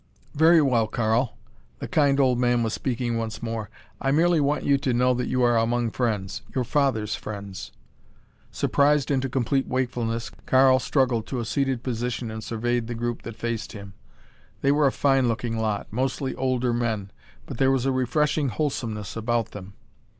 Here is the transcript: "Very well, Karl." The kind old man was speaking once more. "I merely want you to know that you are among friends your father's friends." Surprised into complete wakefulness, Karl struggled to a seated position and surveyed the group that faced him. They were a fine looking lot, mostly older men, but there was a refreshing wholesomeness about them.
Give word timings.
"Very 0.33 0.63
well, 0.63 0.87
Karl." 0.87 1.37
The 1.77 1.87
kind 1.87 2.19
old 2.19 2.39
man 2.39 2.63
was 2.63 2.73
speaking 2.73 3.19
once 3.19 3.43
more. 3.43 3.69
"I 4.01 4.09
merely 4.09 4.41
want 4.41 4.63
you 4.63 4.79
to 4.79 4.95
know 4.95 5.13
that 5.13 5.27
you 5.27 5.43
are 5.43 5.57
among 5.59 5.91
friends 5.91 6.41
your 6.55 6.63
father's 6.63 7.13
friends." 7.13 7.71
Surprised 8.49 9.11
into 9.11 9.29
complete 9.29 9.67
wakefulness, 9.67 10.31
Karl 10.47 10.79
struggled 10.79 11.27
to 11.27 11.39
a 11.39 11.45
seated 11.45 11.83
position 11.83 12.31
and 12.31 12.43
surveyed 12.43 12.87
the 12.87 12.95
group 12.95 13.21
that 13.21 13.35
faced 13.35 13.73
him. 13.73 13.93
They 14.63 14.71
were 14.71 14.87
a 14.87 14.91
fine 14.91 15.27
looking 15.27 15.59
lot, 15.59 15.85
mostly 15.93 16.33
older 16.33 16.73
men, 16.73 17.11
but 17.45 17.59
there 17.59 17.69
was 17.69 17.85
a 17.85 17.91
refreshing 17.91 18.49
wholesomeness 18.49 19.15
about 19.15 19.51
them. 19.51 19.73